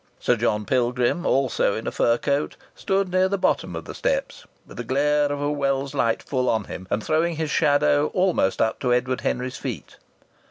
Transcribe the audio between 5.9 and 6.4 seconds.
light